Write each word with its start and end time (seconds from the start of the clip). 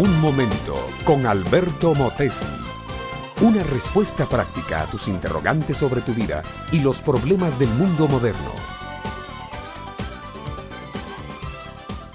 Un 0.00 0.18
momento 0.18 0.78
con 1.04 1.26
Alberto 1.26 1.94
Motesi. 1.94 2.46
Una 3.42 3.62
respuesta 3.62 4.26
práctica 4.26 4.80
a 4.80 4.86
tus 4.86 5.08
interrogantes 5.08 5.76
sobre 5.76 6.00
tu 6.00 6.14
vida 6.14 6.42
y 6.72 6.80
los 6.80 7.02
problemas 7.02 7.58
del 7.58 7.68
mundo 7.68 8.08
moderno. 8.08 8.54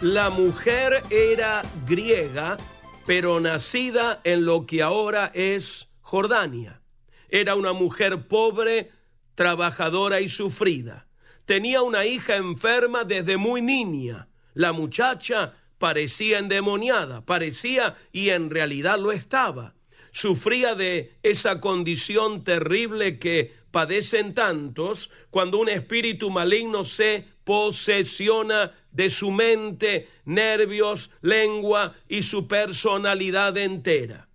La 0.01 0.31
mujer 0.31 1.03
era 1.11 1.61
griega, 1.85 2.57
pero 3.05 3.39
nacida 3.39 4.19
en 4.23 4.45
lo 4.45 4.65
que 4.65 4.81
ahora 4.81 5.29
es 5.35 5.87
Jordania. 6.01 6.81
Era 7.29 7.53
una 7.53 7.73
mujer 7.73 8.27
pobre, 8.27 8.93
trabajadora 9.35 10.21
y 10.21 10.29
sufrida. 10.29 11.05
Tenía 11.45 11.83
una 11.83 12.03
hija 12.07 12.35
enferma 12.35 13.03
desde 13.03 13.37
muy 13.37 13.61
niña. 13.61 14.27
La 14.55 14.71
muchacha 14.71 15.53
parecía 15.85 16.39
endemoniada, 16.39 17.23
parecía 17.27 17.95
y 18.11 18.29
en 18.29 18.49
realidad 18.49 18.97
lo 18.97 19.11
estaba. 19.11 19.75
Sufría 20.11 20.73
de 20.73 21.13
esa 21.21 21.61
condición 21.61 22.43
terrible 22.43 23.19
que 23.19 23.53
padecen 23.69 24.33
tantos 24.33 25.11
cuando 25.29 25.59
un 25.59 25.69
espíritu 25.69 26.31
maligno 26.31 26.85
se 26.85 27.25
posesiona 27.43 28.73
de 28.91 29.11
su 29.11 29.29
mente, 29.29 30.09
nervios, 30.25 31.11
lengua 31.21 31.93
y 32.09 32.23
su 32.23 32.47
personalidad 32.47 33.55
entera. 33.55 34.27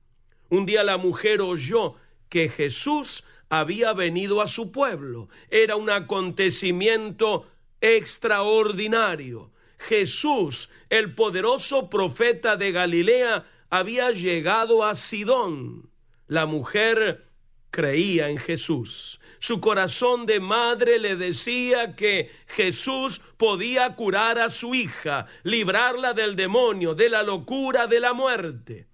Un 0.51 0.67
día 0.67 0.85
la 0.85 0.99
mujer 0.99 1.41
oyó 1.41 1.97
que 2.29 2.49
Jesús 2.49 3.25
había 3.49 3.93
venido 3.93 4.41
a 4.41 4.47
su 4.47 4.71
pueblo. 4.71 5.29
Era 5.51 5.75
un 5.75 5.91
acontecimiento 5.91 7.49
extraordinario. 7.81 9.51
Jesús, 9.81 10.69
el 10.91 11.15
poderoso 11.15 11.89
profeta 11.89 12.57
de 12.57 12.71
Galilea, 12.71 13.47
había 13.71 14.11
llegado 14.11 14.85
a 14.85 14.95
Sidón. 14.95 15.91
La 16.27 16.45
mujer 16.45 17.27
creía 17.71 18.29
en 18.29 18.37
Jesús. 18.37 19.21
Su 19.39 19.61
corazón 19.61 20.27
de 20.27 20.39
madre 20.39 20.99
le 20.99 21.17
decía 21.17 21.97
que 21.97 22.31
Jesús 22.47 23.23
podía 23.39 23.97
curar 23.97 24.39
a 24.39 24.51
su 24.51 24.75
hija, 24.75 25.27
librarla 25.45 26.13
del 26.13 26.37
demonio, 26.37 26.95
de 26.95 27.09
la 27.09 27.23
locura, 27.23 27.87
de 27.87 28.01
la 28.01 28.13
muerte. 28.13 28.87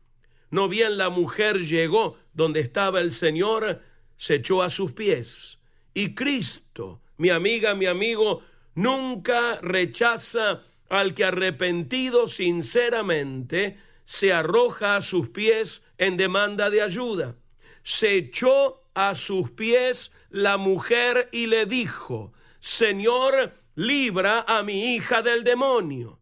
No 0.51 0.69
bien 0.69 0.99
la 0.99 1.11
mujer 1.11 1.67
llegó 1.67 2.17
donde 2.33 2.61
estaba 2.61 3.01
el 3.01 3.13
Señor, 3.13 3.83
se 4.17 4.37
echó 4.37 4.63
a 4.63 4.71
sus 4.71 4.93
pies. 4.93 5.59
Y 5.95 6.15
Cristo, 6.15 7.03
mi 7.17 7.31
amiga, 7.31 7.75
mi 7.75 7.87
amigo, 7.87 8.43
nunca 8.77 9.59
rechaza 9.63 10.63
al 10.89 11.15
que 11.15 11.25
arrepentido 11.25 12.29
sinceramente 12.29 13.79
se 14.05 14.33
arroja 14.33 14.97
a 14.97 15.03
sus 15.03 15.29
pies 15.29 15.83
en 15.99 16.17
demanda 16.17 16.71
de 16.71 16.83
ayuda. 16.83 17.37
Se 17.83 18.15
echó 18.15 18.83
a 18.95 19.15
sus 19.15 19.51
pies 19.51 20.11
la 20.31 20.57
mujer 20.57 21.29
y 21.33 21.47
le 21.47 21.67
dijo, 21.67 22.33
Señor, 22.61 23.55
libra 23.75 24.45
a 24.47 24.63
mi 24.63 24.95
hija 24.95 25.23
del 25.23 25.45
demonio. 25.45 26.21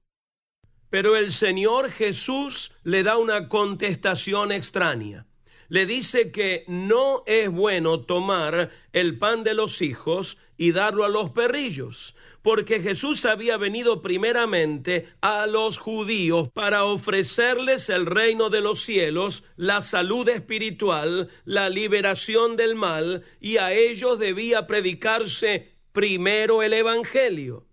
Pero 0.90 1.16
el 1.16 1.32
Señor 1.32 1.90
Jesús 1.90 2.72
le 2.82 3.02
da 3.02 3.16
una 3.16 3.48
contestación 3.48 4.52
extraña 4.52 5.26
le 5.68 5.86
dice 5.86 6.30
que 6.30 6.64
no 6.68 7.22
es 7.26 7.50
bueno 7.50 8.00
tomar 8.00 8.70
el 8.92 9.18
pan 9.18 9.44
de 9.44 9.54
los 9.54 9.82
hijos 9.82 10.36
y 10.56 10.72
darlo 10.72 11.04
a 11.04 11.08
los 11.08 11.30
perrillos, 11.30 12.14
porque 12.42 12.80
Jesús 12.80 13.24
había 13.24 13.56
venido 13.56 14.02
primeramente 14.02 15.08
a 15.20 15.46
los 15.46 15.78
judíos 15.78 16.50
para 16.52 16.84
ofrecerles 16.84 17.88
el 17.88 18.06
reino 18.06 18.50
de 18.50 18.60
los 18.60 18.82
cielos, 18.82 19.44
la 19.56 19.82
salud 19.82 20.28
espiritual, 20.28 21.30
la 21.44 21.70
liberación 21.70 22.56
del 22.56 22.74
mal, 22.74 23.24
y 23.40 23.56
a 23.56 23.72
ellos 23.72 24.18
debía 24.18 24.66
predicarse 24.66 25.72
primero 25.92 26.62
el 26.62 26.74
Evangelio. 26.74 27.66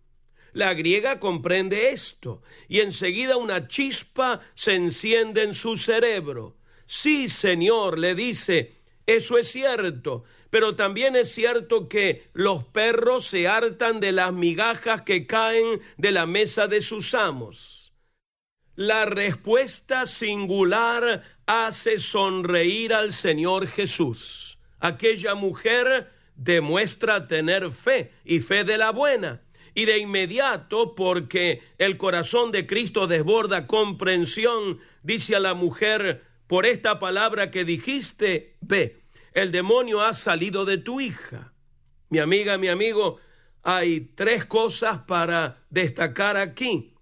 La 0.53 0.73
griega 0.73 1.19
comprende 1.19 1.89
esto, 1.89 2.41
y 2.67 2.79
enseguida 2.79 3.37
una 3.37 3.67
chispa 3.67 4.41
se 4.53 4.75
enciende 4.75 5.43
en 5.43 5.53
su 5.53 5.77
cerebro. 5.77 6.57
Sí, 6.93 7.29
Señor, 7.29 7.97
le 7.97 8.15
dice, 8.15 8.73
eso 9.05 9.37
es 9.37 9.49
cierto, 9.49 10.25
pero 10.49 10.75
también 10.75 11.15
es 11.15 11.31
cierto 11.31 11.87
que 11.87 12.27
los 12.33 12.65
perros 12.65 13.25
se 13.27 13.47
hartan 13.47 14.01
de 14.01 14.11
las 14.11 14.33
migajas 14.33 15.03
que 15.03 15.25
caen 15.25 15.79
de 15.95 16.11
la 16.11 16.25
mesa 16.25 16.67
de 16.67 16.81
sus 16.81 17.13
amos. 17.13 17.93
La 18.75 19.05
respuesta 19.05 20.05
singular 20.05 21.23
hace 21.45 21.97
sonreír 21.97 22.93
al 22.93 23.13
Señor 23.13 23.67
Jesús. 23.67 24.57
Aquella 24.81 25.33
mujer 25.33 26.11
demuestra 26.35 27.25
tener 27.25 27.71
fe 27.71 28.11
y 28.25 28.41
fe 28.41 28.65
de 28.65 28.77
la 28.77 28.91
buena. 28.91 29.41
Y 29.73 29.85
de 29.85 29.97
inmediato, 29.99 30.93
porque 30.93 31.61
el 31.77 31.95
corazón 31.95 32.51
de 32.51 32.67
Cristo 32.67 33.07
desborda 33.07 33.65
comprensión, 33.65 34.79
dice 35.01 35.37
a 35.37 35.39
la 35.39 35.53
mujer, 35.53 36.29
por 36.51 36.65
esta 36.65 36.99
palabra 36.99 37.49
que 37.49 37.63
dijiste, 37.63 38.57
ve, 38.59 39.03
el 39.31 39.53
demonio 39.53 40.01
ha 40.01 40.13
salido 40.13 40.65
de 40.65 40.77
tu 40.77 40.99
hija. 40.99 41.53
Mi 42.09 42.19
amiga, 42.19 42.57
mi 42.57 42.67
amigo, 42.67 43.19
hay 43.63 44.11
tres 44.15 44.43
cosas 44.43 44.97
para 45.07 45.63
destacar 45.69 46.35
aquí. 46.35 46.93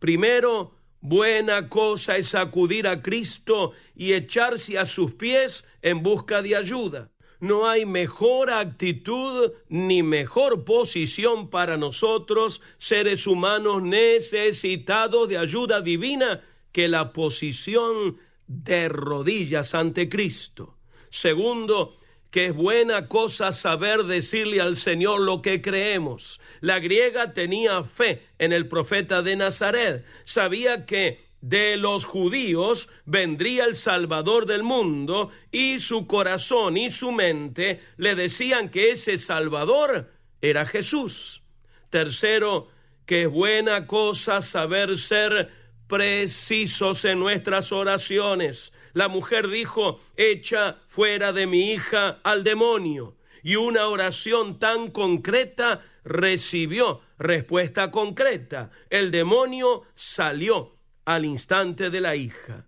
Primero, 0.00 0.74
buena 1.00 1.68
cosa 1.68 2.16
es 2.16 2.34
acudir 2.34 2.88
a 2.88 3.00
Cristo 3.00 3.70
y 3.94 4.14
echarse 4.14 4.76
a 4.80 4.84
sus 4.84 5.12
pies 5.12 5.64
en 5.80 6.02
busca 6.02 6.42
de 6.42 6.56
ayuda. 6.56 7.12
No 7.38 7.68
hay 7.68 7.86
mejor 7.86 8.50
actitud 8.50 9.52
ni 9.68 10.02
mejor 10.02 10.64
posición 10.64 11.50
para 11.50 11.76
nosotros, 11.76 12.60
seres 12.78 13.28
humanos 13.28 13.80
necesitados 13.80 15.28
de 15.28 15.38
ayuda 15.38 15.82
divina, 15.82 16.42
que 16.72 16.88
la 16.88 17.12
posición 17.12 18.18
de 18.48 18.88
rodillas 18.88 19.74
ante 19.74 20.08
Cristo. 20.08 20.78
Segundo, 21.10 21.96
que 22.30 22.46
es 22.46 22.54
buena 22.54 23.08
cosa 23.08 23.52
saber 23.52 24.04
decirle 24.04 24.60
al 24.60 24.76
Señor 24.76 25.20
lo 25.20 25.40
que 25.40 25.62
creemos. 25.62 26.40
La 26.60 26.78
griega 26.78 27.32
tenía 27.32 27.84
fe 27.84 28.26
en 28.38 28.52
el 28.52 28.68
profeta 28.68 29.22
de 29.22 29.36
Nazaret, 29.36 30.04
sabía 30.24 30.84
que 30.84 31.28
de 31.40 31.76
los 31.76 32.04
judíos 32.04 32.88
vendría 33.04 33.64
el 33.64 33.76
Salvador 33.76 34.46
del 34.46 34.64
mundo 34.64 35.30
y 35.52 35.78
su 35.78 36.06
corazón 36.06 36.76
y 36.76 36.90
su 36.90 37.12
mente 37.12 37.80
le 37.96 38.14
decían 38.16 38.70
que 38.70 38.90
ese 38.90 39.18
Salvador 39.18 40.10
era 40.40 40.66
Jesús. 40.66 41.42
Tercero, 41.90 42.68
que 43.06 43.22
es 43.22 43.28
buena 43.28 43.86
cosa 43.86 44.42
saber 44.42 44.98
ser 44.98 45.50
precisos 45.88 47.04
en 47.04 47.18
nuestras 47.18 47.72
oraciones. 47.72 48.72
La 48.92 49.08
mujer 49.08 49.48
dijo, 49.48 50.00
echa 50.16 50.78
fuera 50.86 51.32
de 51.32 51.46
mi 51.46 51.72
hija 51.72 52.20
al 52.22 52.44
demonio. 52.44 53.16
Y 53.42 53.56
una 53.56 53.88
oración 53.88 54.58
tan 54.58 54.90
concreta 54.90 55.82
recibió 56.04 57.00
respuesta 57.18 57.90
concreta. 57.90 58.70
El 58.90 59.10
demonio 59.10 59.82
salió 59.94 60.76
al 61.04 61.24
instante 61.24 61.90
de 61.90 62.00
la 62.00 62.16
hija. 62.16 62.66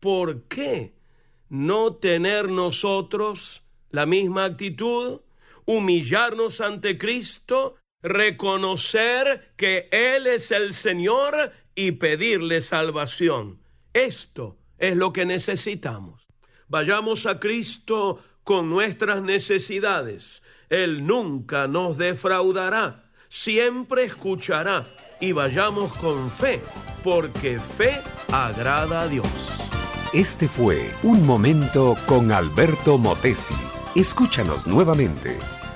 ¿Por 0.00 0.44
qué 0.44 0.94
no 1.48 1.94
tener 1.96 2.48
nosotros 2.48 3.62
la 3.90 4.06
misma 4.06 4.44
actitud? 4.44 5.20
Humillarnos 5.66 6.62
ante 6.62 6.96
Cristo, 6.96 7.76
reconocer 8.02 9.52
que 9.56 9.88
Él 9.90 10.26
es 10.26 10.50
el 10.50 10.74
Señor 10.74 11.52
y 11.74 11.92
pedirle 11.92 12.62
salvación. 12.62 13.60
Esto 13.92 14.56
es 14.78 14.96
lo 14.96 15.12
que 15.12 15.26
necesitamos. 15.26 16.26
Vayamos 16.68 17.26
a 17.26 17.40
Cristo 17.40 18.22
con 18.44 18.70
nuestras 18.70 19.22
necesidades. 19.22 20.42
Él 20.68 21.06
nunca 21.06 21.66
nos 21.66 21.96
defraudará, 21.96 23.10
siempre 23.28 24.04
escuchará 24.04 24.86
y 25.20 25.32
vayamos 25.32 25.94
con 25.96 26.30
fe, 26.30 26.60
porque 27.02 27.58
fe 27.58 28.00
agrada 28.30 29.02
a 29.02 29.08
Dios. 29.08 29.26
Este 30.12 30.48
fue 30.48 30.90
Un 31.02 31.26
Momento 31.26 31.96
con 32.06 32.32
Alberto 32.32 32.96
Motesi. 32.98 33.54
Escúchanos 33.94 34.66
nuevamente 34.66 35.36